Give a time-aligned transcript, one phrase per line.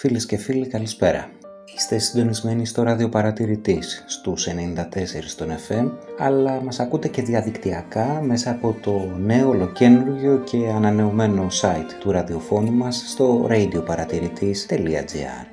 [0.00, 1.30] Φίλες και φίλοι καλησπέρα.
[1.76, 8.76] Είστε συντονισμένοι στο ραδιοπαρατηρητής στους 94 στον FM, αλλά μας ακούτε και διαδικτυακά μέσα από
[8.82, 15.46] το νέο, ολοκένουργιο και ανανεωμένο site του ραδιοφώνου μας στο radioparatiritis.gr.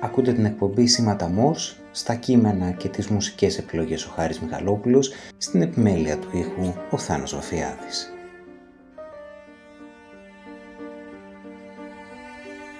[0.00, 5.62] Ακούτε την εκπομπή Σήματα Μόρς, στα κείμενα και τις μουσικές επιλογές ο Χάρης Μιχαλόπουλος, στην
[5.62, 8.12] επιμέλεια του ήχου ο Θάνος Βαφιάδης.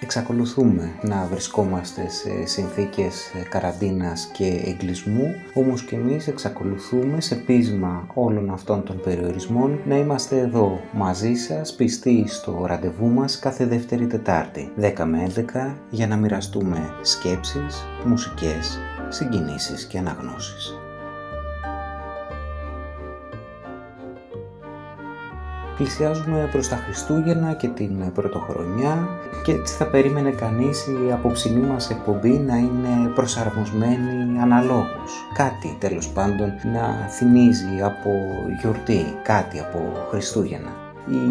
[0.08, 8.50] Εξακολουθούμε να βρισκόμαστε σε συνθήκες καραντίνας και εγκλισμού, όμως και εμείς εξακολουθούμε σε πείσμα όλων
[8.50, 14.72] αυτών των περιορισμών να είμαστε εδώ μαζί σας, πιστοί στο ραντεβού μας κάθε δεύτερη Τετάρτη,
[14.76, 20.87] 10 με 11, για να μοιραστούμε σκέψεις, μουσικές, συγκινήσεις και αναγνώσεις.
[25.78, 29.08] Πλησιάζουμε προς τα Χριστούγεννα και την Πρωτοχρονιά
[29.44, 35.12] και έτσι θα περίμενε κανείς η απόψινή μας εκπομπή να είναι προσαρμοσμένη αναλόγως.
[35.34, 38.10] Κάτι τέλος πάντων να θυμίζει από
[38.60, 39.78] γιορτή, κάτι από
[40.10, 40.70] Χριστούγεννα.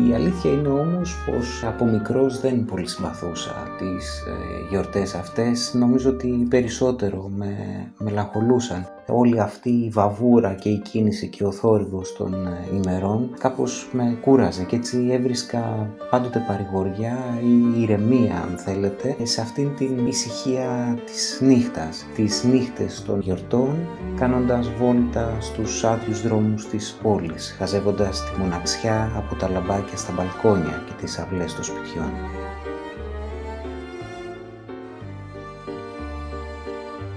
[0.10, 5.74] Η αλήθεια είναι όμως πως από μικρός δεν πολύ συμπαθούσα τις ε, γιορτές αυτές.
[5.74, 7.56] Νομίζω ότι περισσότερο με
[7.98, 13.90] μελαγχολούσαν όλη αυτή η βαβούρα και η κίνηση και ο θόρυβος των ε, ημερών κάπως
[13.92, 20.98] με κούραζε και έτσι έβρισκα πάντοτε παρηγοριά ή ηρεμία αν θέλετε σε αυτήν την ησυχία
[21.06, 23.76] της νύχτας, τις νύχτες των γιορτών
[24.16, 30.84] κάνοντας βόλτα στους άδειους δρόμους της πόλης, χαζεύοντας τη μοναξιά από τα λαμπάκια στα μπαλκόνια
[30.86, 32.12] και τις αυλές των σπιτιών.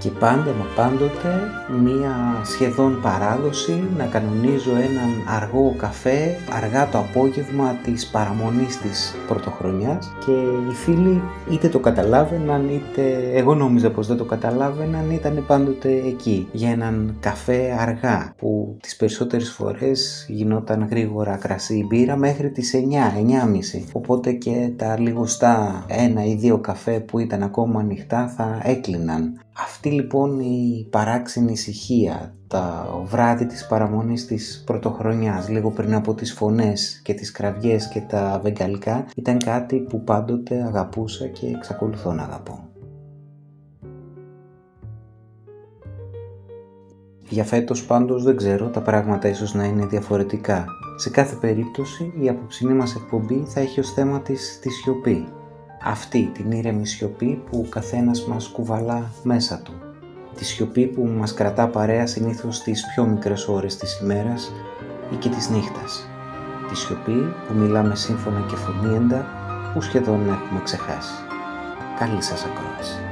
[0.00, 1.50] Και πάντα μα πάντοτε
[1.82, 10.12] μία σχεδόν παράδοση να κανονίζω έναν αργό καφέ αργά το απόγευμα της παραμονής της πρωτοχρονιάς.
[10.24, 10.32] Και
[10.70, 16.48] οι φίλοι είτε το καταλάβαιναν είτε εγώ νόμιζα πως δεν το καταλάβαιναν ήταν πάντοτε εκεί
[16.52, 22.78] για έναν καφέ αργά που τις περισσότερες φορές γινόταν γρήγορα κρασί μπύρα μέχρι τις 9,
[23.78, 29.40] 9.30 οπότε και τα λιγοστά ένα ή δύο καφέ που ήταν ακόμα ανοιχτά θα έκλειναν
[29.64, 36.32] αυτή λοιπόν η παράξενη ησυχία, τα βράδυ της παραμονής της πρωτοχρονιάς, λίγο πριν από τις
[36.32, 42.22] φωνές και τις κραυγές και τα βεγγαλικά, ήταν κάτι που πάντοτε αγαπούσα και εξακολουθώ να
[42.22, 42.64] αγαπώ.
[47.28, 50.64] Για φέτος πάντως δεν ξέρω, τα πράγματα ίσως να είναι διαφορετικά.
[50.96, 55.28] Σε κάθε περίπτωση η απόψινή μας εκπομπή θα έχει ως θέμα της της σιωπή
[55.82, 59.72] αυτή την ήρεμη σιωπή που ο καθένας μας κουβαλά μέσα του.
[60.34, 64.52] Τη σιωπή που μας κρατά παρέα συνήθως στις πιο μικρές ώρες της ημέρας
[65.12, 66.08] ή και της νύχτας.
[66.68, 69.26] Τη σιωπή που μιλάμε σύμφωνα και φωνήεντα
[69.74, 71.12] που σχεδόν έχουμε ξεχάσει.
[71.98, 73.09] Καλή σας ακρόαση.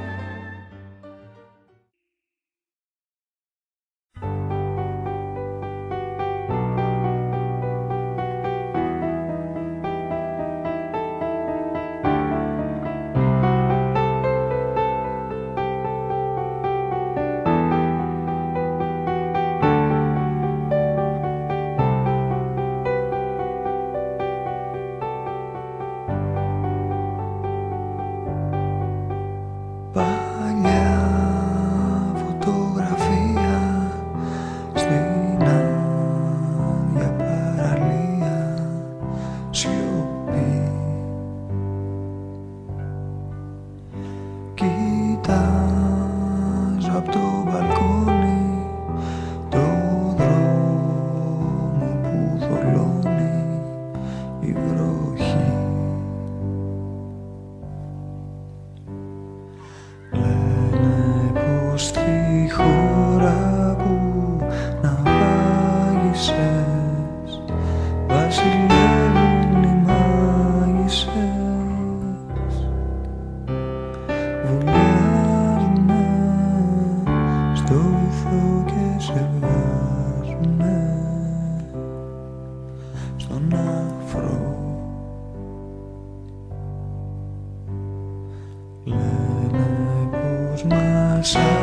[91.19, 91.58] myself.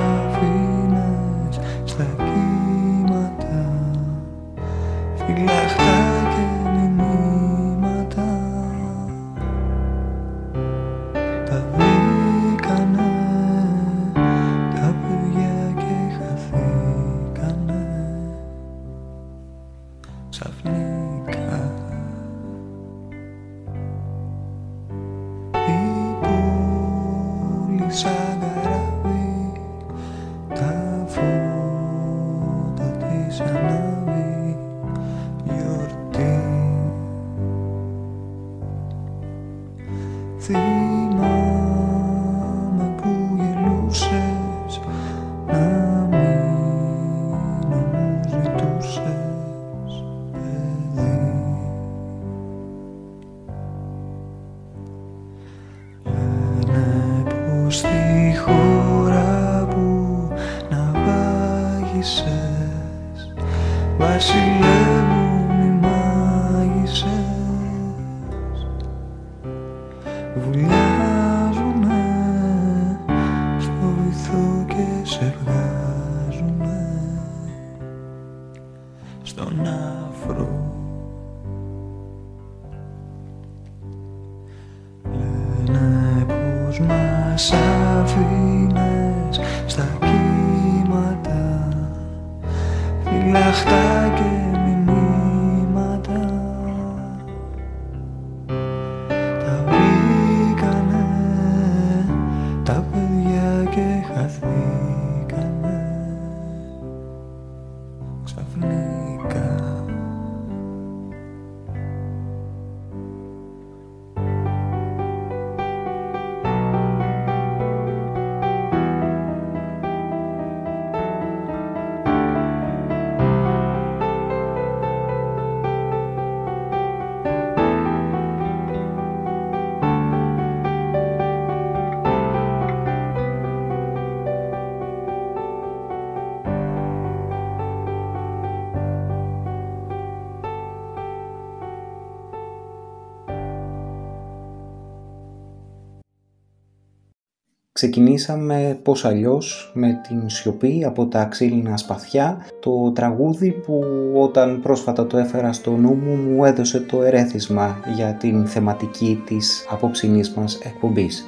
[147.77, 155.07] Ξεκινήσαμε πώς αλλιώς με την σιωπή από τα ξύλινα σπαθιά, το τραγούδι που όταν πρόσφατα
[155.07, 160.59] το έφερα στο νου μου μου έδωσε το ερέθισμα για την θεματική της απόψινής μας
[160.63, 161.25] εκπομπής.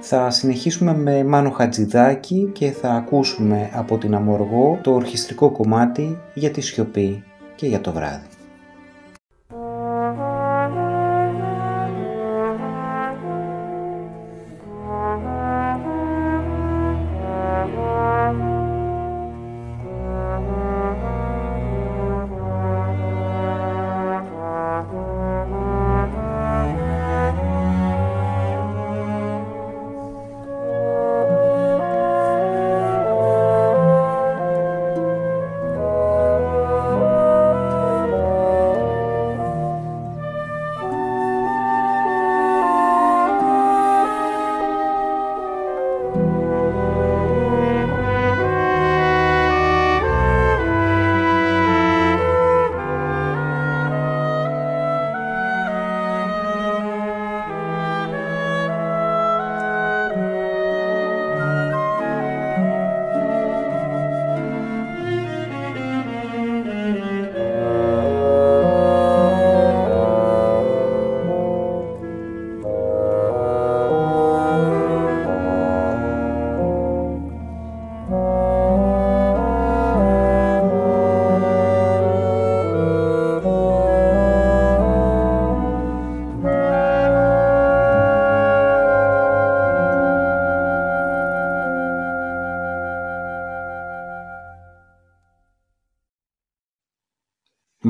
[0.00, 6.50] Θα συνεχίσουμε με Μάνο Χατζηδάκη και θα ακούσουμε από την Αμοργό το ορχιστρικό κομμάτι για
[6.50, 7.22] τη σιωπή
[7.54, 8.33] και για το βράδυ.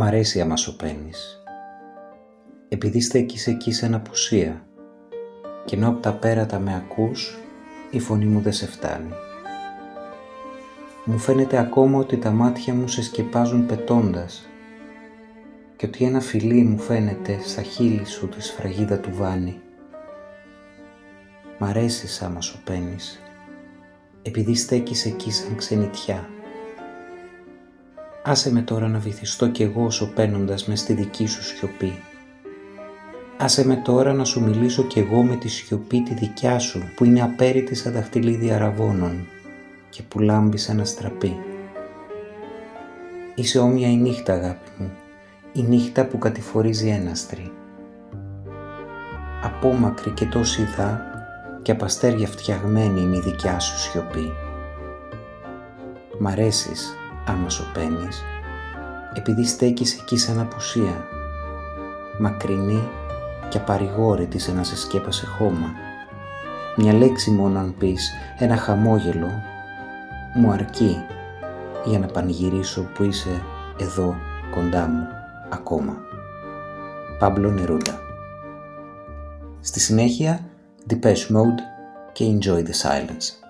[0.05, 1.43] Αρέσει άμα σωπαίνεις.
[2.69, 4.67] Επειδή στέκεις εκεί σε ένα πουσία
[5.65, 7.39] και ενώ απ' τα πέρατα με ακούς,
[7.91, 9.13] η φωνή μου δεν σε φτάνει.
[11.05, 14.49] Μου φαίνεται ακόμα ότι τα μάτια μου σε σκεπάζουν πετώντας
[15.77, 19.61] και ότι ένα φιλί μου φαίνεται στα χείλη σου τη σφραγίδα του βάνη.
[21.59, 23.23] Μ' αρέσεις άμα σωπαίνεις,
[24.23, 26.29] επειδή στέκεις εκεί σαν ξενιτιά.
[28.27, 32.03] Άσε με τώρα να βυθιστώ κι εγώ σωπαίνοντας μες στη δική σου σιωπή.
[33.37, 37.05] Άσε με τώρα να σου μιλήσω κι εγώ με τη σιωπή τη δικιά σου που
[37.05, 39.27] είναι απέριτης σαν δαχτυλίδι αραβώνων
[39.91, 41.37] και που λάμπει σαν ένα στραπή.
[43.35, 44.93] Είσαι όμοια η νύχτα αγάπη μου,
[45.53, 47.53] η νύχτα που κατηφορίζει έναστρη.
[49.43, 51.01] Απόμακρη και τόση δά
[51.63, 54.33] και απ' αστέρια φτιαγμένη είναι η δικιά σου σιωπή.
[56.19, 58.23] Μ' αρέσεις αμεσοπαίνεις
[59.15, 61.07] επειδή στέκεις εκεί σαν απουσία,
[62.19, 62.89] μακρινή
[63.49, 65.73] και απαρηγόρητη σε να σε σκέπασε χώμα.
[66.77, 69.31] Μια λέξη μόνο αν πεις, ένα χαμόγελο,
[70.35, 71.05] μου αρκεί
[71.85, 73.43] για να πανηγυρίσω που είσαι
[73.79, 74.15] εδώ
[74.55, 75.07] κοντά μου
[75.51, 75.97] ακόμα.
[77.19, 77.99] Πάμπλο Νερούντα
[79.61, 80.41] Στη συνέχεια,
[80.91, 81.61] Depeche Mode
[82.13, 83.44] και Enjoy the Silence.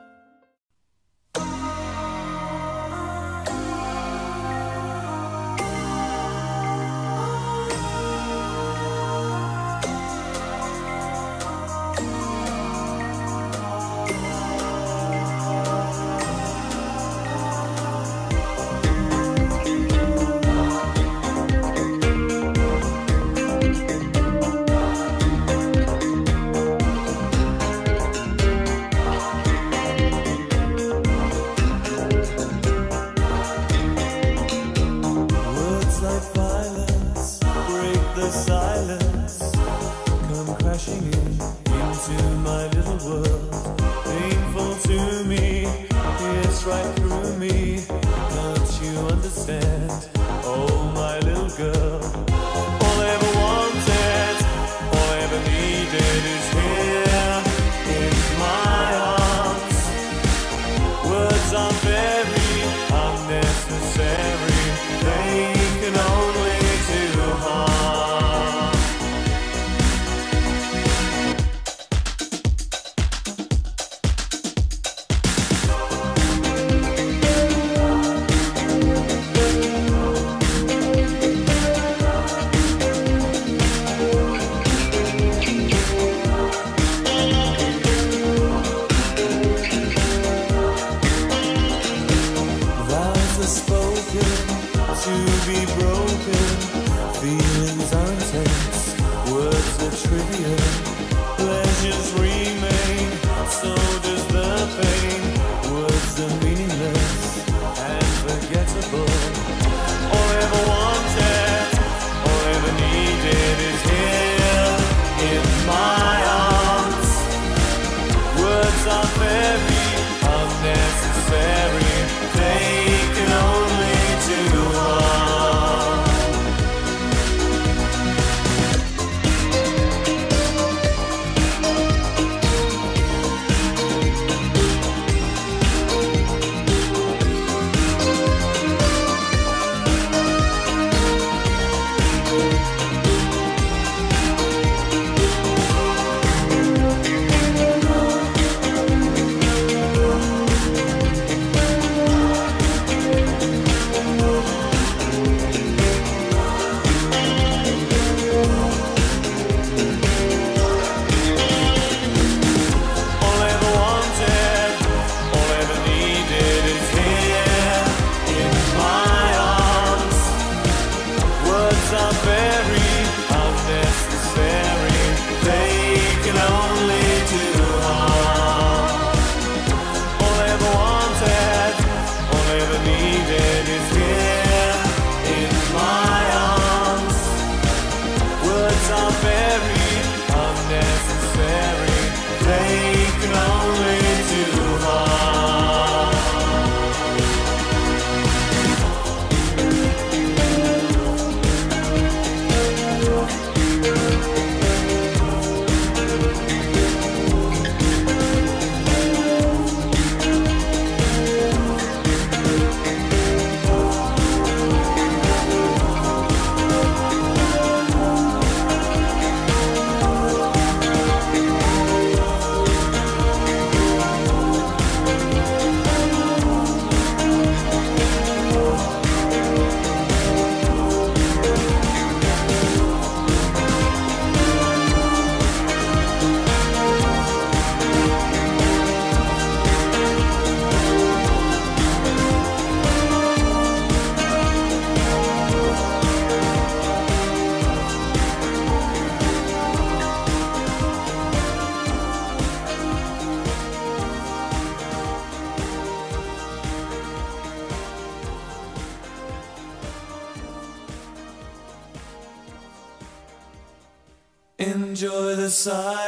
[265.64, 266.03] side.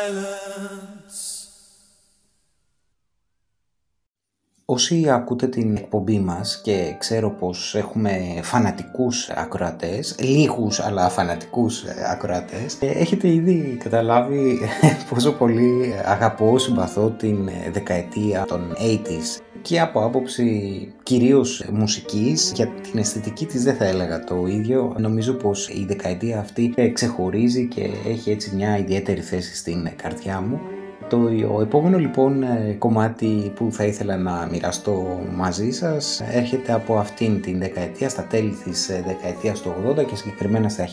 [4.76, 12.76] Όσοι ακούτε την εκπομπή μας και ξέρω πως έχουμε φανατικούς ακροατές, λίγους αλλά φανατικούς ακροατές,
[12.80, 14.58] ε, έχετε ήδη καταλάβει
[15.10, 22.98] πόσο πολύ αγαπώ, συμπαθώ την δεκαετία των 80s και από άποψη κυρίως μουσικής για την
[22.98, 24.94] αισθητική της δεν θα έλεγα το ίδιο.
[24.98, 30.60] Νομίζω πως η δεκαετία αυτή ξεχωρίζει και έχει έτσι μια ιδιαίτερη θέση στην καρδιά μου
[31.08, 37.40] το επόμενο λοιπόν ε, κομμάτι που θα ήθελα να μοιραστώ μαζί σας έρχεται από αυτήν
[37.40, 40.90] την δεκαετία, στα τέλη της ε, δεκαετίας του 80 και συγκεκριμένα στα 1987.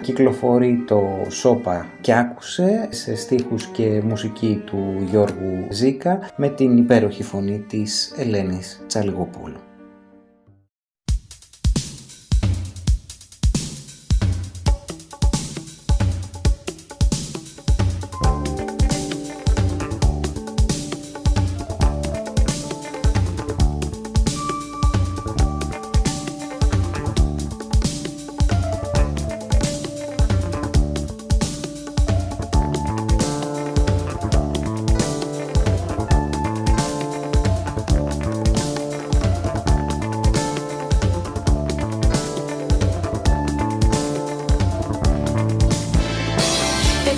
[0.00, 7.22] Κυκλοφορεί το Σόπα και άκουσε σε στίχους και μουσική του Γιώργου Ζήκα με την υπέροχη
[7.22, 9.73] φωνή της Ελένης Τσαλιγοπούλου.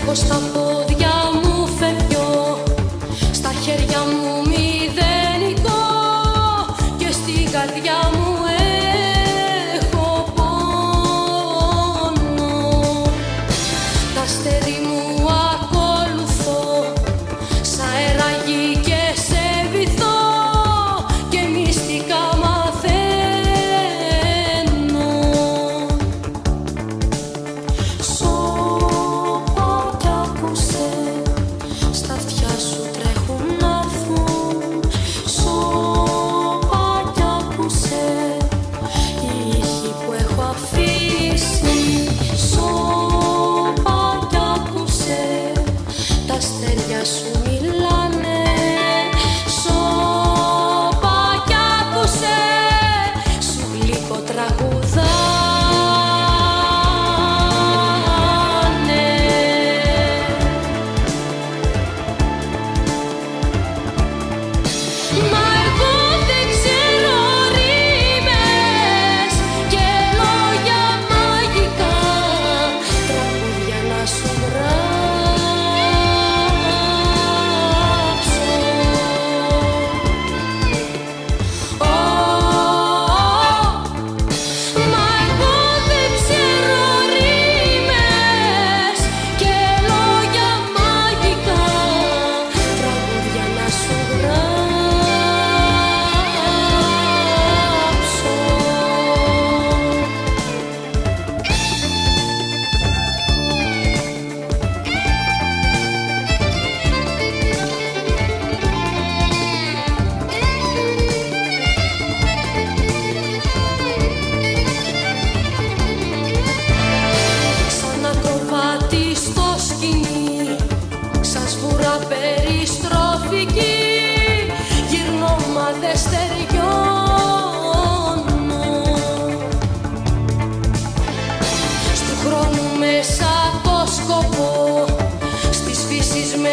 [0.07, 0.66] Gostar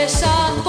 [0.03, 0.62] besar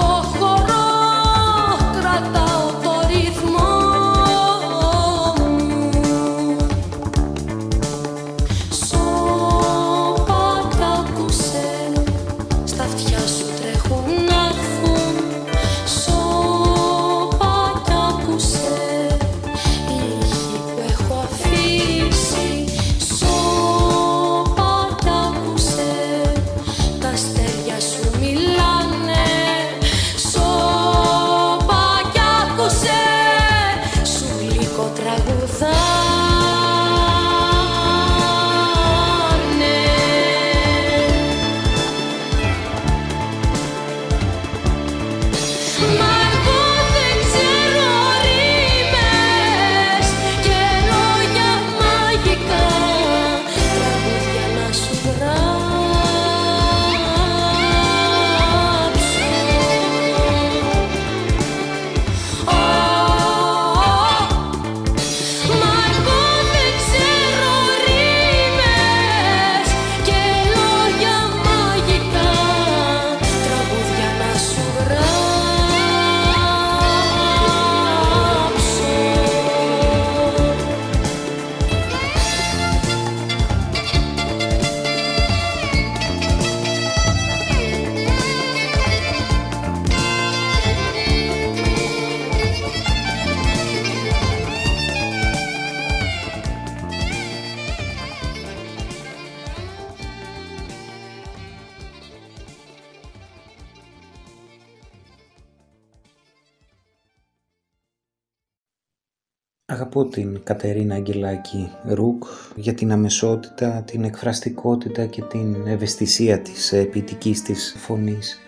[109.75, 112.23] Αγαπώ την Κατερίνα Αγγελάκη Ρουκ
[112.55, 118.39] για την αμεσότητα, την εκφραστικότητα και την ευαισθησία της ποιητικής της φωνής.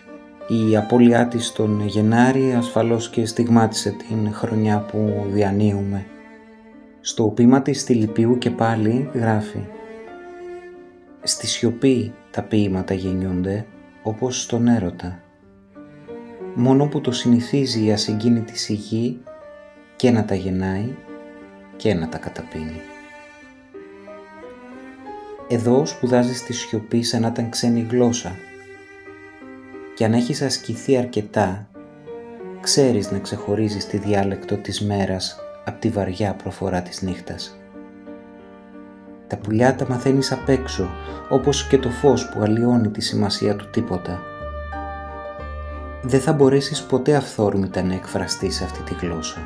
[0.47, 6.05] Η απώλειά της τον Γενάρη ασφαλώς και στιγμάτισε την χρονιά που διανύουμε.
[7.01, 9.65] Στο ποίημα της στη Λυπίου και πάλι γράφει
[11.23, 13.65] «Στη σιωπή τα ποίηματα γεννιούνται
[14.03, 15.19] όπως στον έρωτα.
[16.55, 19.21] Μόνο που το συνηθίζει η ασυγκίνητη σιγή
[19.95, 20.95] και να τα γεννάει
[21.77, 22.81] και να τα καταπίνει.
[25.47, 28.35] Εδώ σπουδάζεις τη σιωπή σαν να ήταν ξένη γλώσσα
[29.95, 31.67] και αν έχεις ασκηθεί αρκετά,
[32.61, 37.59] ξέρεις να ξεχωρίζεις τη διάλεκτο της μέρας από τη βαριά προφορά της νύχτας.
[39.27, 40.89] Τα πουλιά τα μαθαίνεις απ' έξω,
[41.29, 44.19] όπως και το φως που αλλοιώνει τη σημασία του τίποτα.
[46.01, 49.41] Δεν θα μπορέσεις ποτέ αυθόρμητα να εκφραστείς αυτή τη γλώσσα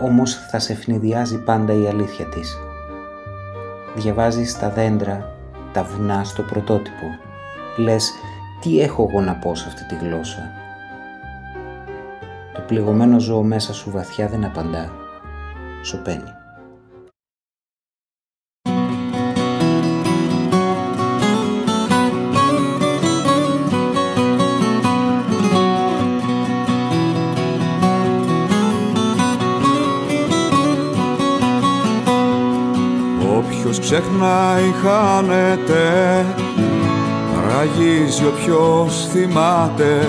[0.00, 2.58] όμως θα σε ευνηδιάζει πάντα η αλήθεια της.
[3.94, 5.36] Διαβάζεις τα δέντρα,
[5.72, 7.06] τα βουνά στο πρωτότυπο.
[7.76, 8.12] Λες,
[8.60, 10.50] τι έχω εγώ να πω σε αυτή τη γλώσσα;
[12.54, 14.92] Το πληγωμένο ζώο μέσα σου βαθιά δεν απαντά.
[15.82, 16.39] Σωπαίνει.
[33.90, 35.84] Ξεχνάει χάνεται.
[37.48, 40.08] Ραγίζει όποιος θυμάται.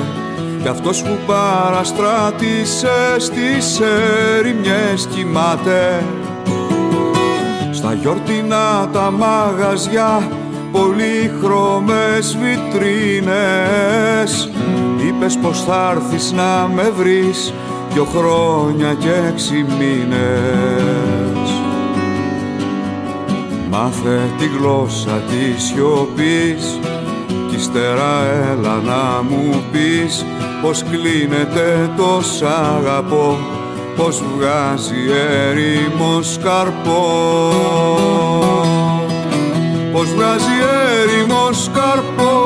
[0.61, 6.03] Κι αυτός που παραστράτησε στις ερημιές κοιμάται.
[7.71, 10.29] Στα γιορτινά τα μαγαζιά
[10.71, 12.71] πολύχρωμες βιτρίνες.
[15.07, 17.53] Είπες πως θα έρθεις να με βρεις
[17.93, 21.30] δυο χρόνια και έξι μήνες
[23.73, 26.79] Μάθε τη γλώσσα της σιωπής
[27.49, 30.25] κι ύστερα έλα να μου πεις
[30.61, 33.37] πως κλείνεται το σ' αγαπώ
[33.95, 35.11] πως βγάζει
[35.47, 37.53] έρημος καρπό.
[39.91, 40.57] Πως βγάζει
[41.01, 42.40] έρημος καρπό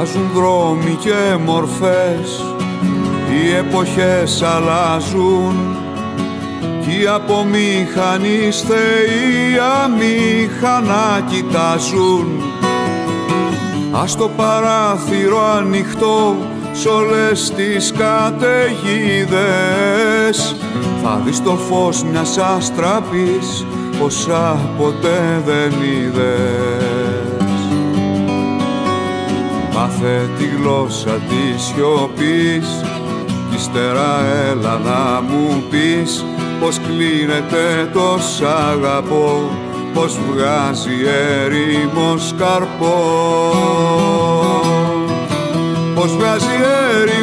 [0.00, 2.44] Αλλάζουν δρόμοι και μορφές.
[3.30, 5.76] Οι εποχές αλλάζουν
[6.80, 12.42] Κι οι απομηχανείς θεοί αμήχανα κοιτάζουν.
[13.92, 16.36] Ας το παράθυρο ανοιχτό
[16.72, 19.36] σ' όλες τις καταιγίδες.
[21.02, 23.66] Θα δεις το φως μιας αστραπής
[23.98, 24.28] πως
[24.78, 26.69] ποτέ δεν είδες
[29.80, 32.84] Μάθε τη γλώσσα της σιωπής
[33.50, 36.24] κι ύστερα έλα να μου πεις
[36.60, 39.50] πως κλείνεται το σ' αγαπώ
[39.94, 40.90] πως βγάζει
[41.42, 42.80] έρημος καρπός.
[45.94, 46.56] Πως βγάζει
[47.00, 47.19] έρημος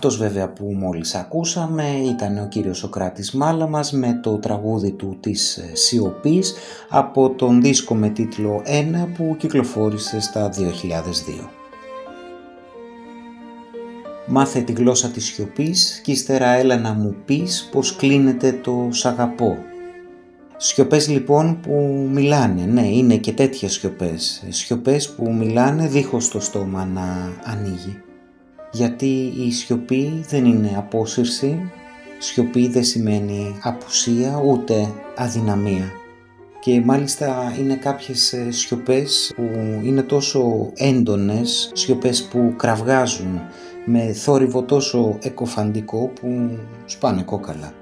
[0.00, 5.56] Αυτός βέβαια που μόλις ακούσαμε ήταν ο κύριος Σοκράτης Μάλαμας με το τραγούδι του της
[5.56, 6.54] ε, Σιωπής
[6.88, 11.48] από τον δίσκο με τίτλο 1 που κυκλοφόρησε στα 2002.
[14.26, 19.56] Μάθε τη γλώσσα της σιωπής και ύστερα έλα να μου πεις πως κλείνεται το σαγαπό.
[20.56, 26.84] Σιωπές λοιπόν που μιλάνε, ναι είναι και τέτοιες σιωπές, σιωπές που μιλάνε δίχως το στόμα
[26.84, 28.02] να ανοίγει
[28.72, 31.70] γιατί η σιωπή δεν είναι απόσυρση,
[32.18, 35.92] σιωπή δεν σημαίνει απουσία ούτε αδυναμία
[36.60, 39.42] και μάλιστα είναι κάποιες ε, σιωπές που
[39.82, 43.40] είναι τόσο έντονες, σιωπές που κραυγάζουν
[43.84, 47.72] με θόρυβο τόσο εκοφαντικό που σπάνε κόκαλα.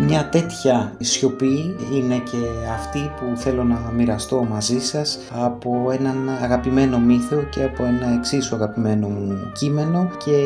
[0.00, 2.36] Μια τέτοια σιωπή είναι και
[2.74, 8.54] αυτή που θέλω να μοιραστώ μαζί σας από έναν αγαπημένο μύθο και από ένα εξίσου
[8.54, 10.10] αγαπημένο μου κείμενο.
[10.24, 10.42] Και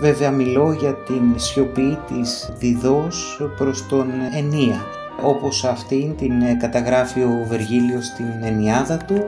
[0.00, 4.80] βέβαια μιλώ για την σιωπή της Διδός προς τον Ενία
[5.22, 9.24] όπως αυτήν την καταγράφει ο Βεργίλιος στην Ενιάδα του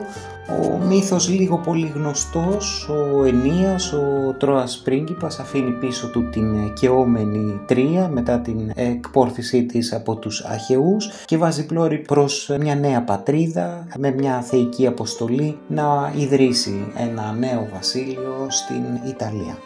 [0.49, 7.61] ο μύθος λίγο πολύ γνωστός, ο Ενίας, ο Τρώας πρίγκιπας αφήνει πίσω του την κεόμενη
[7.65, 13.87] τρία μετά την εκπόρθησή της από τους Αχαιούς και βάζει πλώρη προς μια νέα πατρίδα
[13.97, 19.57] με μια θεϊκή αποστολή να ιδρύσει ένα νέο βασίλειο στην Ιταλία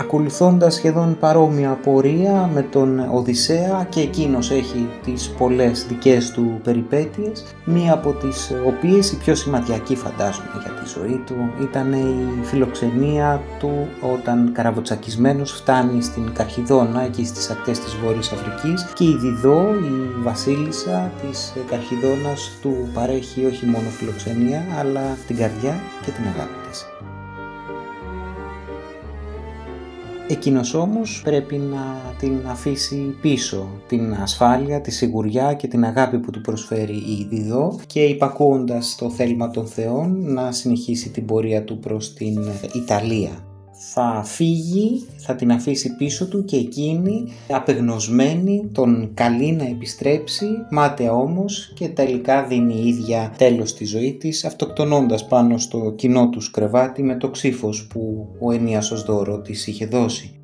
[0.00, 7.44] ακολουθώντας σχεδόν παρόμοια πορεία με τον Οδυσσέα και εκείνος έχει τις πολλές δικές του περιπέτειες
[7.64, 13.40] μία από τις οποίες η πιο σημαντική φαντάζομαι για τη ζωή του ήταν η φιλοξενία
[13.58, 19.74] του όταν καραβοτσακισμένος φτάνει στην Καρχιδόνα εκεί στις ακτές της Βόρειας Αφρικής και η Διδό,
[19.74, 26.68] η βασίλισσα της Καρχιδόνας του παρέχει όχι μόνο φιλοξενία αλλά την καρδιά και την αγάπη
[26.68, 26.86] της.
[30.30, 36.30] Εκείνος όμως πρέπει να την αφήσει πίσω την ασφάλεια, τη σιγουριά και την αγάπη που
[36.30, 41.78] του προσφέρει η Διδό και υπακούοντας το θέλημα των θεών να συνεχίσει την πορεία του
[41.78, 42.38] προς την
[42.72, 43.49] Ιταλία.
[43.82, 51.12] Θα φύγει, θα την αφήσει πίσω του και εκείνη απεγνωσμένη τον καλεί να επιστρέψει, μάταια
[51.12, 56.50] όμως και τελικά δίνει η ίδια τέλος στη ζωή της αυτοκτονώντας πάνω στο κοινό τους
[56.50, 60.34] κρεβάτι με το ξύφος που ο Ενίας ως δώρο της είχε δώσει.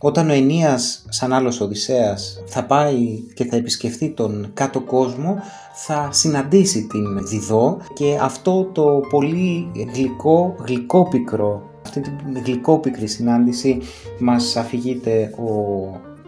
[0.00, 5.38] Όταν ο Ενίας, σαν άλλος Οδυσσέας, θα πάει και θα επισκεφθεί τον κάτω κόσμο,
[5.74, 13.78] θα συναντήσει την Διδό και αυτό το πολύ γλυκό, γλυκόπικρο, αυτή την γλυκόπικρη συνάντηση
[14.18, 15.34] μας αφηγείται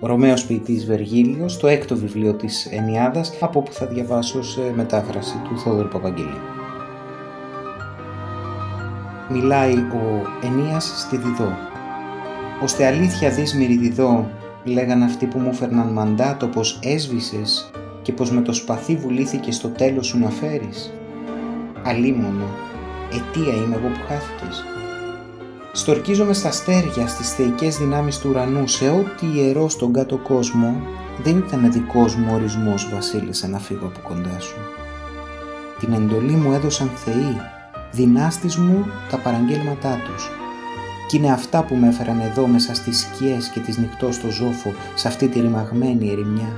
[0.00, 5.40] ο Ρωμαίος ποιητής Βεργίλιος, το έκτο βιβλίο της Ενιάδας, από όπου θα διαβάσω σε μετάφραση
[5.44, 6.40] του Θόδωρου Παπαγγελίου.
[9.30, 11.72] Μιλάει ο Ενίας στη Διδό
[12.62, 14.30] ώστε αλήθεια δεις μυριδιδό,
[14.64, 17.70] λέγαν αυτοί που μου φέρναν μαντάτο πως έσβησες
[18.02, 20.92] και πως με το σπαθί βουλήθηκε στο τέλος σου να φέρεις.
[21.82, 22.48] Αλίμονο,
[23.12, 24.73] αιτία είμαι εγώ που χάθηκες.
[25.76, 30.82] Στορκίζομαι στα στέρια, στις θεϊκές δυνάμεις του ουρανού, σε ό,τι ιερό στον κάτω κόσμο,
[31.22, 34.56] δεν ήταν δικός μου ορισμός βασίλισσα να φύγω από κοντά σου.
[35.80, 37.36] Την εντολή μου έδωσαν θεοί,
[37.92, 40.30] δυνάστης μου τα παραγγέλματά τους,
[41.08, 44.72] κι είναι αυτά που με έφεραν εδώ μέσα στις σκιές και τις νυχτό στο ζόφο,
[44.94, 46.52] σε αυτή τη ρημαγμένη ερημιά.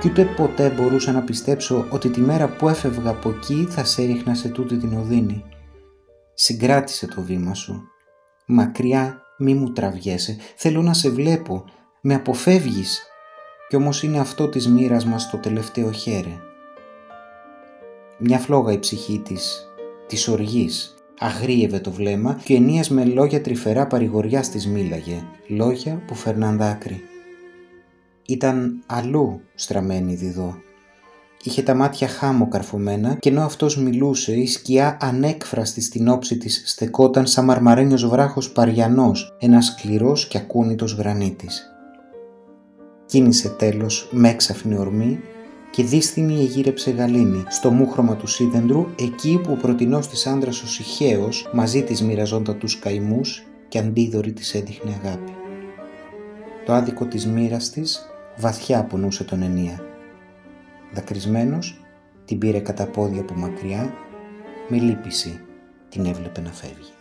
[0.00, 4.02] Κι ούτε ποτέ μπορούσα να πιστέψω ότι τη μέρα που έφευγα από εκεί θα σε
[4.02, 5.44] έριχνα σε τούτη την οδύνη.
[6.34, 7.82] Συγκράτησε το βήμα σου.
[8.46, 11.64] Μακριά μη μου τραβιέσαι, θέλω να σε βλέπω,
[12.00, 13.02] με αποφεύγεις.
[13.68, 16.40] Κι όμως είναι αυτό της μοίρας μας το τελευταίο χέρι.
[18.18, 19.66] Μια φλόγα η ψυχή της,
[20.06, 26.14] της οργής, αγρίευε το βλέμμα και ενίας με λόγια τρυφερά παρηγοριά της μίλαγε, λόγια που
[26.14, 27.02] φέρναν δάκρυ.
[28.26, 30.56] Ήταν αλλού στραμμένη διδό.
[31.44, 36.62] Είχε τα μάτια χάμω καρφωμένα και ενώ αυτός μιλούσε η σκιά ανέκφραστη στην όψη της
[36.66, 41.72] στεκόταν σαν μαρμαρένιος βράχος παριανός, ένας σκληρός και ακούνητος γρανίτης.
[43.06, 45.20] Κίνησε τέλος με έξαφνη ορμή
[45.70, 50.66] και δύστημη εγύρεψε γαλήνη στο μούχρωμα του σίδεντρου εκεί που ο πρωτινός της άντρας ο
[50.66, 55.32] Σιχαίος μαζί της μοιραζόνταν τους καημούς και αντίδωρη της έδειχνε αγάπη.
[56.66, 59.91] Το άδικο της μοίρας της βαθιά πονούσε τον Ενία.
[60.92, 61.84] Δακρυσμένος
[62.24, 63.92] την πήρε κατά πόδια από μακριά,
[64.68, 65.40] με λύπηση
[65.88, 66.91] την έβλεπε να φεύγει.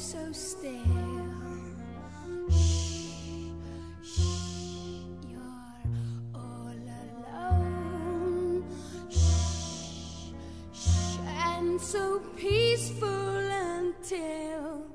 [0.00, 0.72] So still.
[2.50, 3.12] Shh,
[4.02, 4.20] shh.
[5.28, 5.42] You're
[6.34, 6.72] all
[7.36, 8.64] alone.
[9.10, 10.32] Shh,
[10.72, 11.18] shh.
[11.44, 14.86] And so peaceful until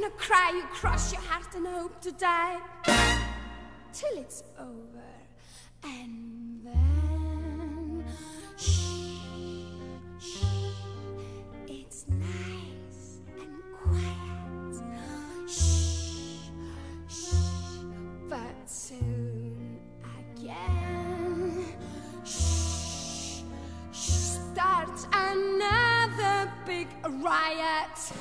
[0.00, 2.58] wanna cry, you cross your heart and hope to die
[3.92, 5.08] till it's over.
[5.82, 8.04] And then,
[8.56, 9.18] shh,
[10.20, 10.42] shh,
[11.66, 14.76] it's nice and quiet.
[15.48, 16.50] Shh,
[17.08, 17.32] shh,
[18.28, 19.80] but soon
[20.36, 21.64] again,
[22.24, 23.42] shh,
[23.90, 28.17] shh starts another big riot.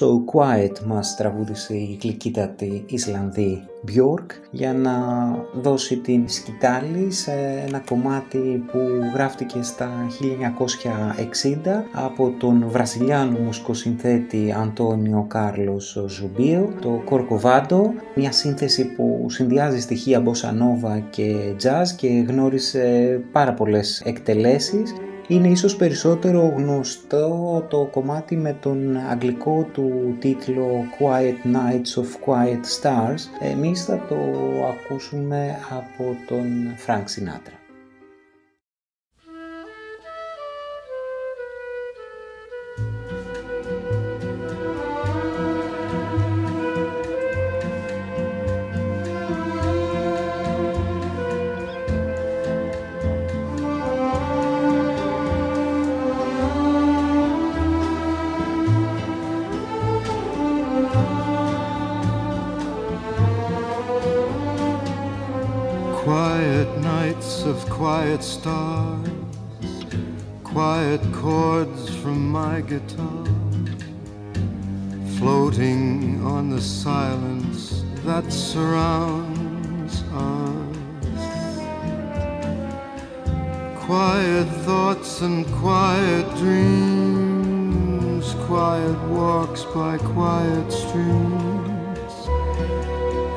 [0.00, 4.94] So Quiet μας τραγούδισε η γλυκύτατη Ισλανδή Björk για να
[5.62, 7.32] δώσει την σκυτάλη σε
[7.66, 8.78] ένα κομμάτι που
[9.14, 9.90] γράφτηκε στα
[11.64, 20.20] 1960 από τον βραζιλιάνο μουσικοσυνθέτη Αντόνιο Κάρλος Ζομπίμ, το Κορκοβάντο, μια σύνθεση που συνδυάζει στοιχεία
[20.20, 24.92] μποσανόβα και jazz και γνώρισε πάρα πολλές εκτελέσεις
[25.30, 32.64] είναι ίσως περισσότερο γνωστό το κομμάτι με τον αγγλικό του τίτλο Quiet Nights of Quiet
[32.80, 33.48] Stars.
[33.52, 34.16] Εμείς θα το
[34.66, 37.59] ακούσουμε από τον Frank Sinatra.
[68.00, 69.08] Quiet stars,
[70.42, 73.26] quiet chords from my guitar,
[75.18, 80.76] floating on the silence that surrounds us.
[83.84, 92.14] Quiet thoughts and quiet dreams, quiet walks by quiet streams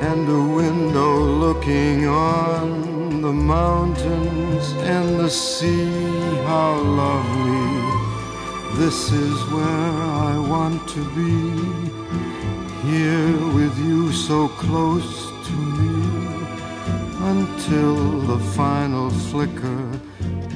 [0.08, 2.83] and a window looking on
[3.24, 5.90] the mountains and the sea.
[6.44, 7.80] How lovely!
[8.78, 9.96] This is where
[10.30, 11.34] I want to be.
[12.90, 16.46] Here with you so close to me
[17.32, 17.96] until
[18.32, 19.86] the final flicker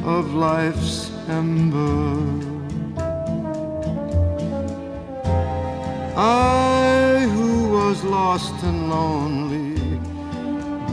[0.03, 2.20] of life's ember.
[6.18, 9.80] I who was lost and lonely,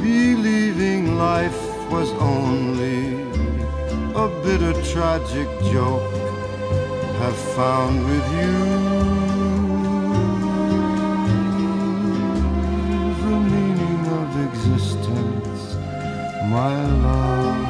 [0.01, 1.64] believing life
[1.99, 3.23] was only
[4.25, 6.13] a bitter tragic joke,
[7.21, 8.55] have found with you
[13.23, 15.77] the meaning of existence,
[16.57, 16.75] my
[17.07, 17.64] love.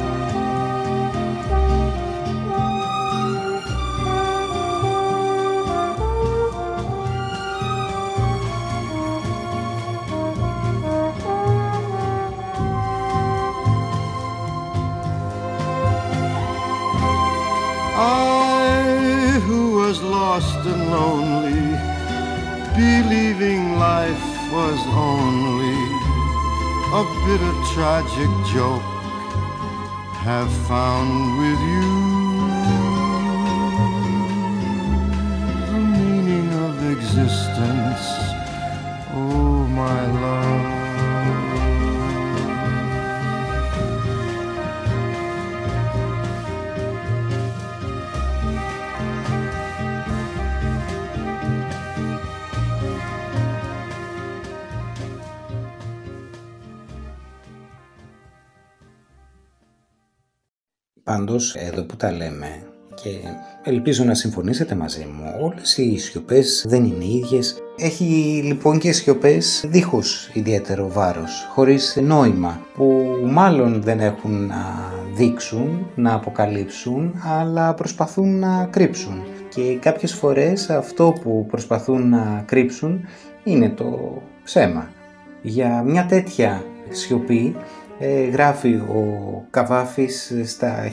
[27.25, 28.83] Bitter tragic joke,
[30.27, 31.91] have found with you
[35.71, 38.05] the meaning of existence.
[39.17, 40.54] Oh, my love.
[61.17, 62.63] Πάντως, εδώ που τα λέμε
[62.95, 63.11] και
[63.63, 67.57] ελπίζω να συμφωνήσετε μαζί μου, όλες οι σιωπές δεν είναι ίδιες.
[67.77, 68.05] Έχει
[68.45, 76.15] λοιπόν και σιωπές δίχως ιδιαίτερο βάρος, χωρίς νόημα, που μάλλον δεν έχουν να δείξουν, να
[76.15, 79.23] αποκαλύψουν, αλλά προσπαθούν να κρύψουν.
[79.49, 83.01] Και κάποιες φορές αυτό που προσπαθούν να κρύψουν
[83.45, 84.91] είναι το ψέμα.
[85.43, 87.57] Για μια τέτοια σιωπή
[88.07, 89.05] ε, γράφει ο
[89.51, 90.91] Καβάφης στα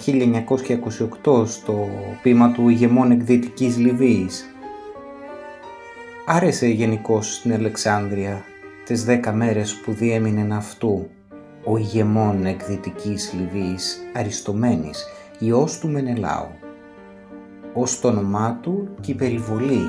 [1.23, 1.89] 1928 στο
[2.21, 4.45] ποίημα του ηγεμόν εκδυτικής Λιβύης.
[6.25, 8.43] Άρεσε γενικώς στην Αλεξάνδρεια
[8.85, 11.09] τις δέκα μέρες που διέμεινε αυτού
[11.63, 15.05] ο ηγεμόν εκδυτικής Λιβύης Αριστομένης,
[15.39, 16.49] ιός του Μενελάου.
[17.73, 19.85] Ως το όνομά του και η περιβολή,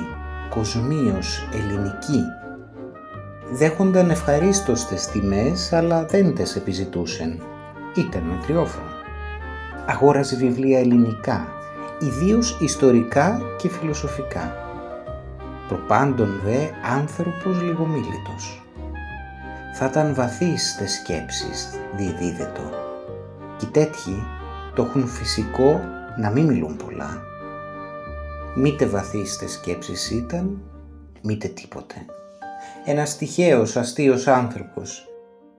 [0.49, 2.23] κοσμίως ελληνική,
[3.53, 7.41] δέχονταν ευχαρίστως τες τιμές, αλλά δεν τες επιζητούσεν.
[7.95, 8.91] Ήταν μετριόφωνο.
[9.85, 11.47] Αγόραζε βιβλία ελληνικά,
[11.99, 14.55] ιδίως ιστορικά και φιλοσοφικά.
[15.67, 18.65] Προπάντων δε άνθρωπος λιγομίλητος.
[19.75, 22.69] Θα ήταν βαθύς τες σκέψεις, διεδίδετο.
[23.57, 24.23] Κι τέτοιοι
[24.75, 25.81] το έχουν φυσικό
[26.17, 27.21] να μην μιλούν πολλά.
[28.55, 30.61] Μήτε βαθύς τες σκέψεις ήταν,
[31.21, 32.05] μήτε τίποτε
[32.85, 35.07] ένας τυχαίος αστείος άνθρωπος.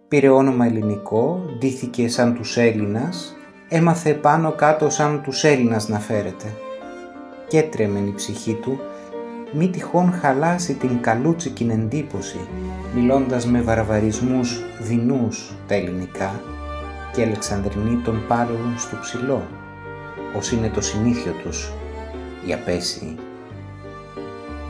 [0.08, 3.36] Πήρε όνομα ελληνικό, ντύθηκε σαν τους Έλληνας,
[3.68, 6.52] έμαθε πάνω κάτω σαν τους Έλληνας να φέρεται.
[7.48, 8.80] Κι έτρεμεν η ψυχή του,
[9.52, 12.40] μη τυχόν χαλάσει την καλούτσικη εντύπωση,
[12.94, 16.40] μιλώντας με βαρβαρισμούς δεινούς τα ελληνικά
[17.12, 19.42] και Αλεξανδρινοί τον πάρουν στο ψηλό,
[20.36, 21.72] ως είναι το συνήθιο τους,
[22.46, 23.16] η απέση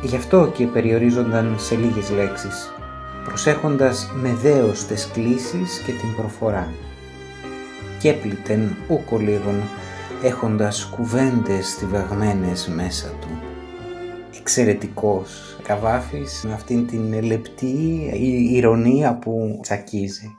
[0.04, 2.72] Γι' αυτό και περιορίζονταν σε λίγες λέξεις,
[3.24, 6.72] προσέχοντας με δέος τις κλήσεις και την προφορά.
[8.00, 9.62] Και έπλητεν ούκο λίγον,
[10.22, 13.28] έχοντας κουβέντες στιβαγμένες μέσα του.
[14.38, 17.74] Εξαιρετικός Καβάφης με αυτήν την λεπτή
[18.50, 20.38] ηρωνία που τσακίζει.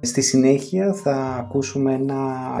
[0.00, 2.16] Στη συνέχεια θα ακούσουμε ένα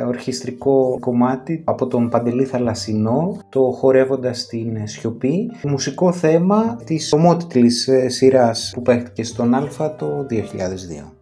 [0.06, 8.72] ορχιστρικό κομμάτι από τον Παντελή Θαλασσινό, το χορεύοντας την σιωπή, μουσικό θέμα της ομότιτλης σειράς
[8.74, 11.17] που παίχτηκε στον Α το 2002.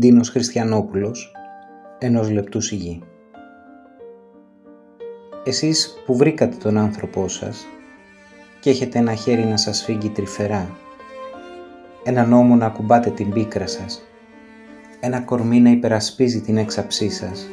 [0.00, 1.32] Ντίνος Χριστιανόπουλος,
[1.98, 3.02] ενός λεπτού σιγή.
[5.44, 7.66] Εσείς που βρήκατε τον άνθρωπό σας
[8.60, 10.76] και έχετε ένα χέρι να σας φύγει τρυφερά,
[12.04, 14.02] ένα νόμο να ακουμπάτε την πίκρα σας,
[15.00, 17.48] ένα κορμί να υπερασπίζει την έξαψή σας.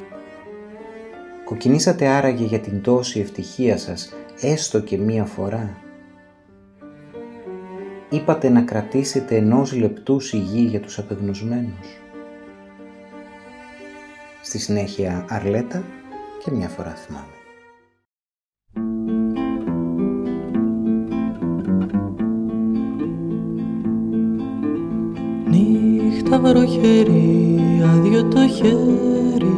[1.44, 5.78] Κοκκινήσατε άραγε για την τόση ευτυχία σας, έστω και μία φορά.
[8.10, 12.06] Είπατε να κρατήσετε ενός λεπτού σιγή για τους απεγνωσμένους.
[14.48, 15.84] Στη συνέχεια Αρλέτα
[16.44, 17.26] και μια φορά θυμάμαι.
[25.50, 29.58] Νύχτα βροχερή, άδειο το χέρι.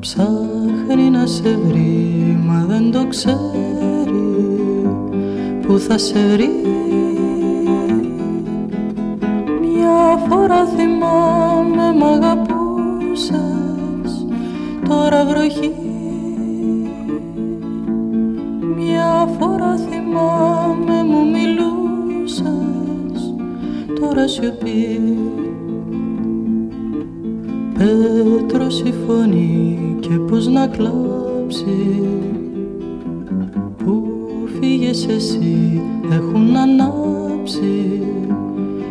[0.00, 3.38] Ψάχνει να σε βρει, μα δεν το ξέρει.
[5.66, 6.50] Πού θα σε βρει;
[9.60, 12.47] Μια φορά θυμάμαι μ'
[13.18, 14.26] αγαπούσες
[14.88, 15.72] Τώρα βροχή.
[18.76, 22.42] Μια φορά θυμάμαι μου μιλούσες.
[24.00, 25.00] Τώρα σιωπή.
[27.78, 32.02] Πέτρος η φωνή και πως να κλάψει.
[33.84, 34.08] Που
[34.60, 38.02] φύγες εσύ έχουν ανάψει.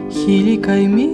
[0.10, 1.10] Χίλιοι καημοί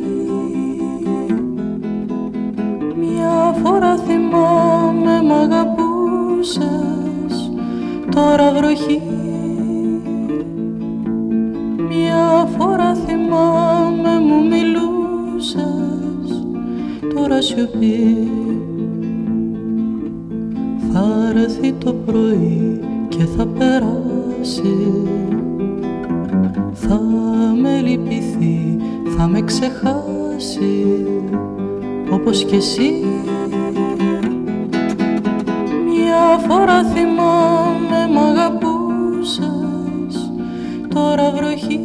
[32.25, 32.91] όπως κι εσύ.
[35.85, 39.43] Μια φορά θυμάμαι μ' αγαπούσες
[40.93, 41.79] τώρα βροχή.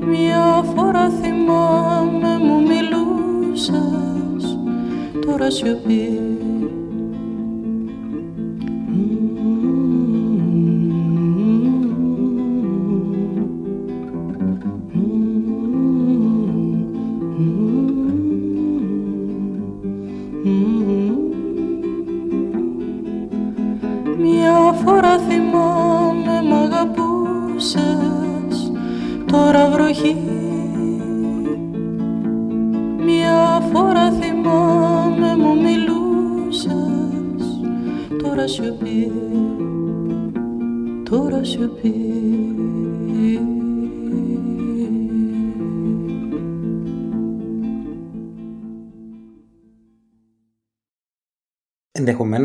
[0.00, 3.78] Μια φορά θυμάμαι μου μιλούσες
[5.26, 6.33] τώρα σιωπή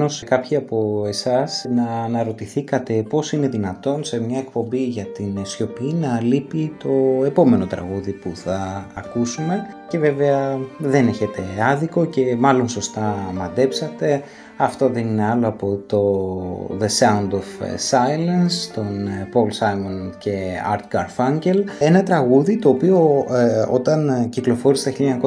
[0.10, 5.94] Ενδεχομένως κάποιοι από εσάς να αναρωτηθήκατε πώς είναι δυνατόν σε μια εκπομπή για την σιωπή
[5.94, 9.66] να λείπει το επόμενο τραγούδι που θα ακούσουμε.
[9.88, 11.42] Και βέβαια δεν έχετε
[11.72, 14.22] άδικο και μάλλον σωστά μαντέψατε
[14.62, 20.32] αυτό δεν είναι άλλο από το The Sound of Silence των Paul Simon και
[20.74, 21.64] Art Garfunkel.
[21.80, 25.20] Ένα τραγούδι το οποίο ε, όταν κυκλοφόρησε τα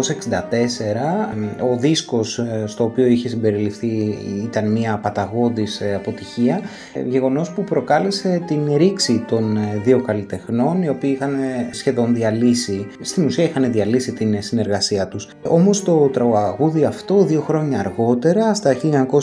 [1.60, 6.60] 1964 ο δίσκος ε, στο οποίο είχε συμπεριληφθεί ήταν μια παταγώδης ε, αποτυχία
[6.94, 12.14] ε, γεγονός που προκάλεσε την ρήξη των ε, δύο καλλιτεχνών οι οποίοι είχαν ε, σχεδόν
[12.14, 15.28] διαλύσει στην ουσία είχαν διαλύσει την ε, συνεργασία τους.
[15.48, 19.21] Όμως το τραγούδι αυτό δύο χρόνια αργότερα στα 1966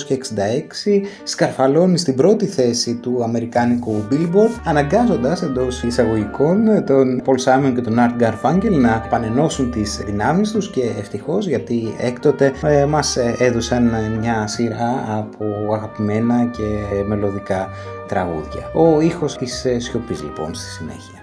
[1.23, 7.95] σκαρφαλώνει στην πρώτη θέση του αμερικάνικου Billboard αναγκάζοντας εντός εισαγωγικών τον Paul Simon και τον
[7.97, 13.91] Art Garfunkel να επανενώσουν τις δυνάμεις τους και ευτυχώς γιατί έκτοτε ε, μας ε, έδωσαν
[14.19, 16.63] μια σειρά από αγαπημένα και
[17.05, 17.69] μελωδικά
[18.07, 18.71] τραγούδια.
[18.73, 21.19] Ο ήχος της ε, σιωπής λοιπόν στη συνέχεια.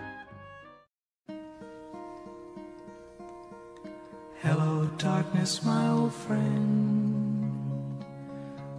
[4.49, 7.06] Hello, darkness, my old friend.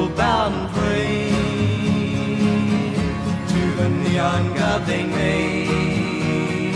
[0.00, 1.34] people bowed and prayed
[3.52, 6.74] to the neon god they made.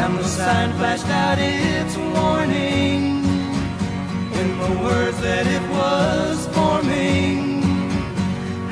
[0.00, 3.24] And the sign flashed out its warning
[4.40, 7.62] in the words that it was forming.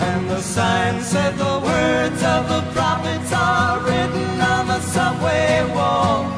[0.08, 6.37] And the sign said the words of the prophets are written on the subway walls,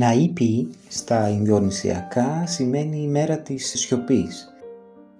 [0.00, 4.56] Ναΐπι στα Ινδονησιακά σημαίνει η μέρα της σιωπής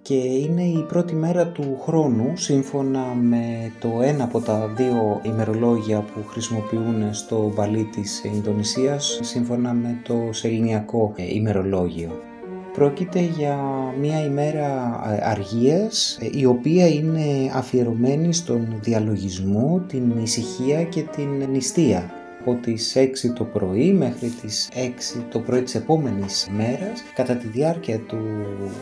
[0.01, 5.99] και είναι η πρώτη μέρα του χρόνου σύμφωνα με το ένα από τα δύο ημερολόγια
[5.99, 12.11] που χρησιμοποιούν στο μπαλί της Ινδονησίας σύμφωνα με το σεληνιακό ημερολόγιο.
[12.73, 13.57] Πρόκειται για
[13.99, 21.49] μια ημέρα ε, αργίας ε, η οποία είναι αφιερωμένη στον διαλογισμό, την ησυχία και την
[21.51, 22.16] νηστεία
[22.47, 24.69] από τις 6 το πρωί μέχρι τις
[25.17, 28.17] 6 το πρωί της επόμενης μέρας κατά τη διάρκεια του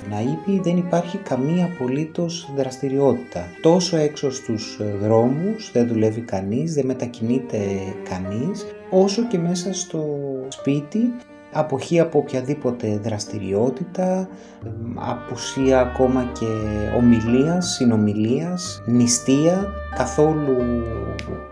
[0.10, 3.48] Ναΐπη δεν υπάρχει καμία απολύτως δραστηριότητα.
[3.62, 7.58] Τόσο έξω στους δρόμους δεν δουλεύει κανείς, δεν μετακινείται
[8.10, 10.06] κανείς, όσο και μέσα στο
[10.48, 11.14] σπίτι
[11.56, 14.28] αποχή από οποιαδήποτε δραστηριότητα,
[14.96, 16.46] απουσία ακόμα και
[16.98, 20.58] ομιλίας, συνομιλίας, νηστεία, καθόλου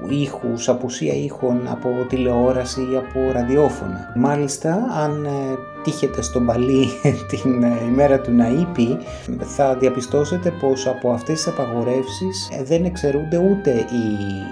[0.09, 4.13] ήχους, απουσία ήχων από τηλεόραση ή από ραδιόφωνα.
[4.15, 5.27] Μάλιστα, αν
[5.83, 6.87] τύχετε στο μπαλί
[7.29, 8.97] την ημέρα του Ναΐπη,
[9.39, 14.05] θα διαπιστώσετε πως από αυτές τις απαγορεύσεις δεν εξαιρούνται ούτε οι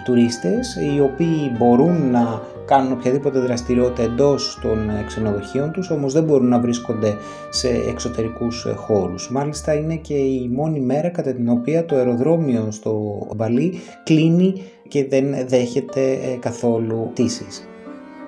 [0.05, 6.47] τουρίστες, οι οποίοι μπορούν να κάνουν οποιαδήποτε δραστηριότητα εντός των ξενοδοχείων τους, όμως δεν μπορούν
[6.47, 7.17] να βρίσκονται
[7.49, 9.29] σε εξωτερικούς χώρους.
[9.32, 14.53] Μάλιστα είναι και η μόνη μέρα κατά την οποία το αεροδρόμιο στο Μπαλί κλείνει
[14.88, 17.70] και δεν δέχεται καθόλου πτήσεις.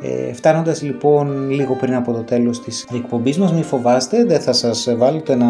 [0.01, 4.53] Ε, φτάνοντας λοιπόν λίγο πριν από το τέλος της εκπομπής μας, μην φοβάστε, δεν θα
[4.53, 5.47] σας βάλω ούτε να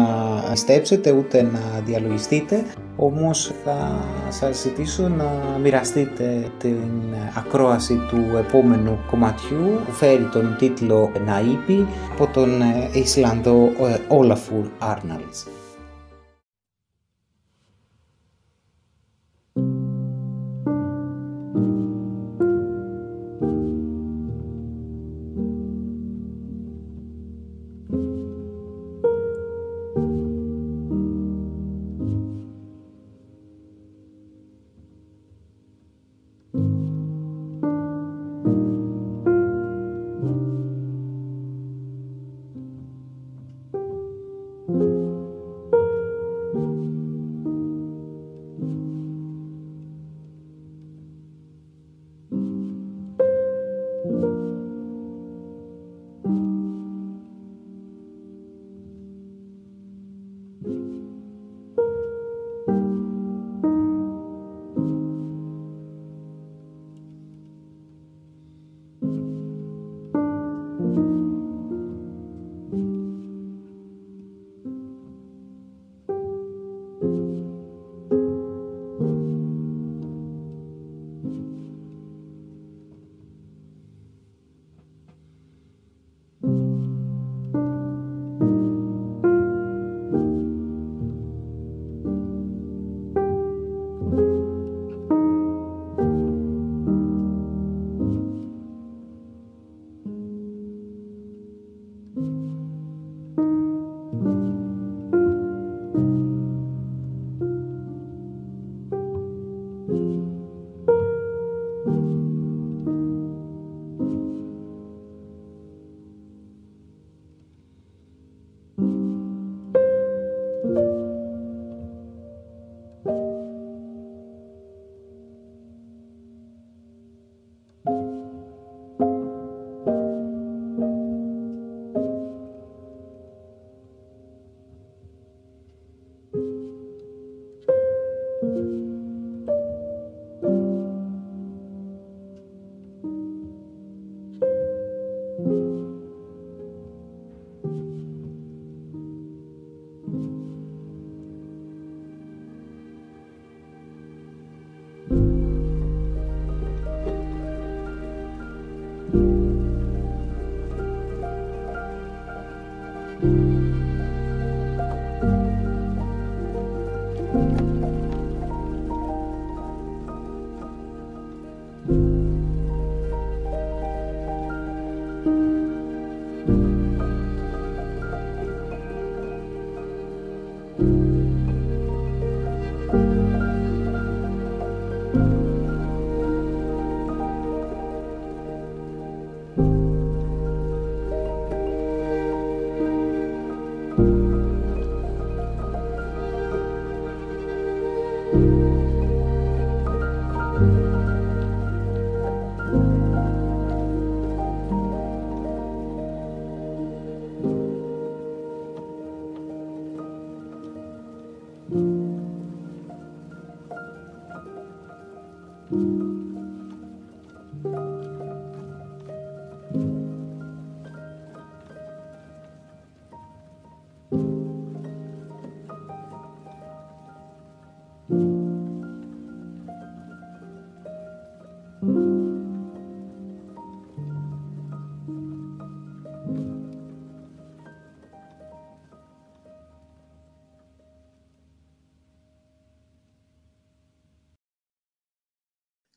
[0.54, 2.64] στέψετε ούτε να διαλογιστείτε,
[2.96, 6.78] όμως θα σας ζητήσω να μοιραστείτε την
[7.38, 13.70] ακρόαση του επόμενου κομματιού που φέρει τον τίτλο «Ναΐπη» από τον Ισλανδό
[14.08, 15.46] Όλαφουρ Άρναλτς.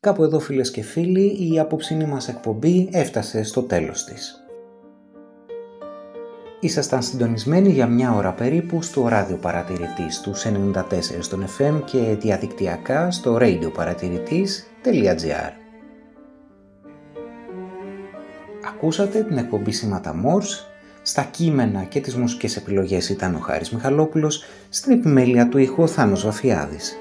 [0.07, 4.45] Κάπου εδώ φίλες και φίλοι η απόψινή μας εκπομπή έφτασε στο τέλος της.
[6.59, 10.83] Ήσασταν συντονισμένοι για μια ώρα περίπου στο ράδιο παρατηρητής του 94
[11.19, 15.51] στον FM και διαδικτυακά στο radioparatηρητής.gr
[18.67, 20.65] Ακούσατε την εκπομπή Σήματα Morse,
[21.01, 25.87] στα κείμενα και τις μουσικές επιλογές ήταν ο Χάρης Μιχαλόπουλος, στην επιμέλεια του ήχου ο
[25.87, 26.97] Θάνος Βαφιάδης.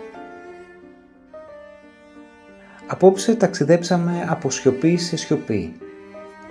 [2.88, 5.72] Απόψε ταξιδέψαμε από σιωπή σε σιωπή.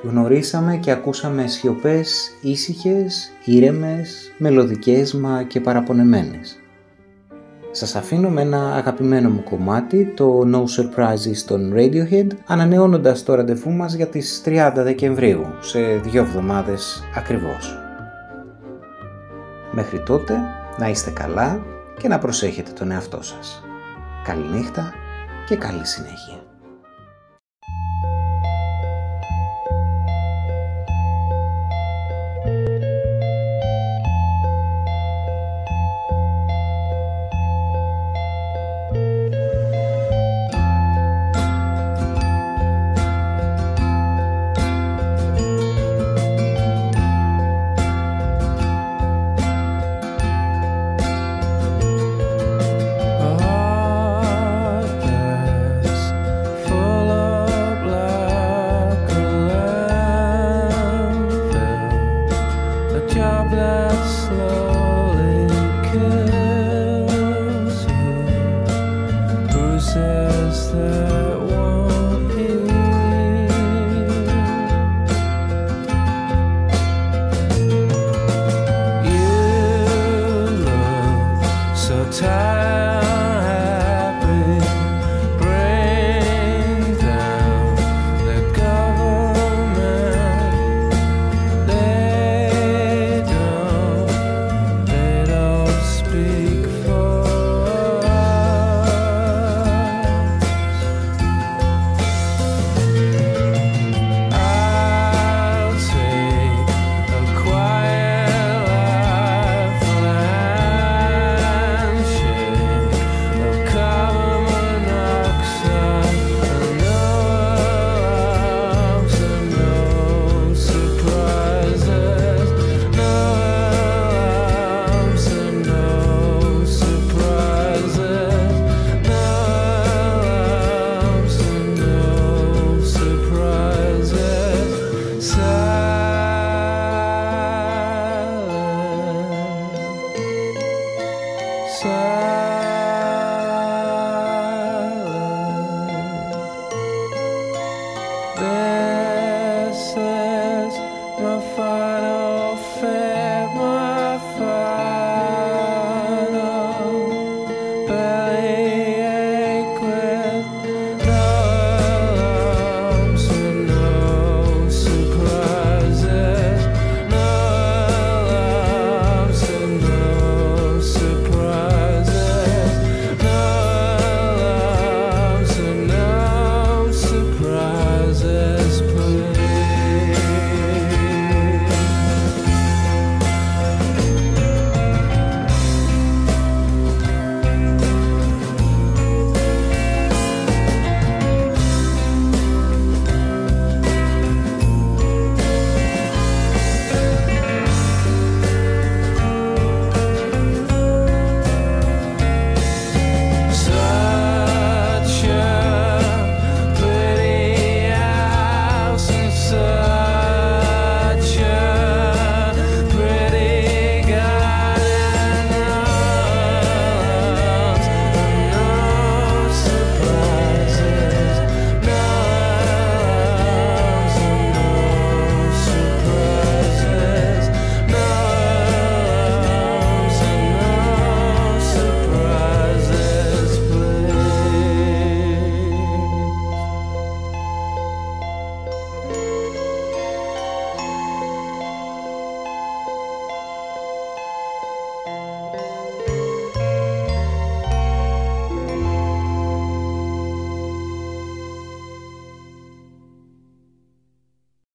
[0.04, 6.60] Γνωρίσαμε και ακούσαμε σιωπές ήσυχες, ήρεμες, μελωδικές μα και παραπονεμένες.
[7.72, 13.72] Σας αφήνω με ένα αγαπημένο μου κομμάτι, το No Surprises των Radiohead, ανανεώνοντας το ραντεβού
[13.72, 17.78] μας για τις 30 Δεκεμβρίου, σε δύο εβδομάδες ακριβώς.
[19.72, 20.34] Μέχρι τότε,
[20.78, 21.64] να είστε καλά
[21.98, 23.64] και να προσέχετε τον εαυτό σας.
[24.24, 24.94] Καληνύχτα
[25.46, 26.45] και καλή συνέχεια.